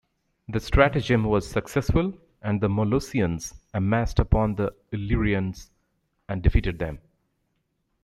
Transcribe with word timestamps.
The 0.47 0.59
stratagem 0.59 1.25
was 1.25 1.47
successful, 1.47 2.17
and 2.41 2.59
the 2.59 2.67
Molossians 2.67 3.53
amassed 3.71 4.17
upon 4.17 4.55
the 4.55 4.73
Illyrians 4.91 5.69
and 6.27 6.41
defeated 6.41 6.79
them. 6.79 6.97